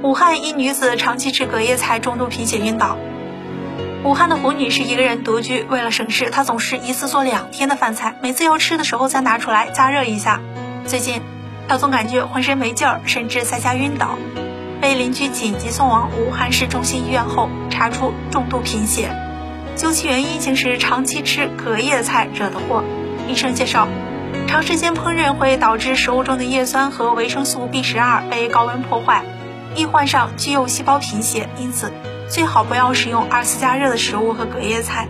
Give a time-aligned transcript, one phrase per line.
[0.00, 2.96] 武汉一女子长期吃隔夜菜中度贫血晕倒。
[4.04, 10.40] 武汉的胡女士一个人独居，为了省事，她总是一次做两天的饭菜，每次要吃的时候再拿出来加热一下。
[10.86, 11.20] 最近，
[11.66, 14.16] 她总感觉浑身没劲儿，甚至在家晕倒，
[14.80, 19.10] 被邻居紧急送往武汉市中心医院后，查出重度贫血。
[19.74, 22.84] 究其原因，竟是长期吃隔夜菜惹的祸。
[23.28, 23.88] 医生介绍。
[24.46, 29.24] 长时间烹饪会导致食物中的叶酸和维生素 B 十二被高温破坏，
[29.74, 31.48] 易患上巨幼细胞贫血。
[31.58, 31.92] 因此，
[32.28, 35.08] 最好不要食用二次加热的食物和隔夜菜。